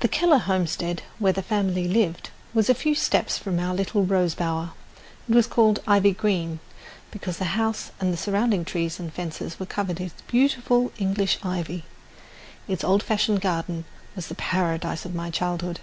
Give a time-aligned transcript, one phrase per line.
[0.00, 4.34] The Keller homestead, where the family lived, was a few steps from our little rose
[4.34, 4.70] bower.
[5.28, 6.60] It was called "Ivy Green"
[7.10, 11.84] because the house and the surrounding trees and fences were covered with beautiful English ivy.
[12.66, 13.84] Its old fashioned garden
[14.16, 15.80] was the paradise of my childhood.